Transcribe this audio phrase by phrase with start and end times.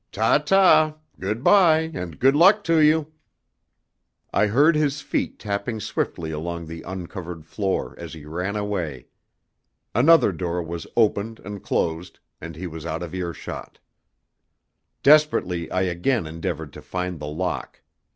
[0.11, 0.95] Ta, ta!
[1.19, 3.13] Good bye, and good luck to you!"
[4.33, 9.09] I heard his feet tapping swiftly along the uncovered floor as he ran away.
[9.93, 13.77] Another door was opened and closed, and he was out of earshot.
[15.03, 17.83] Desperately I again endeavoured to find the lock.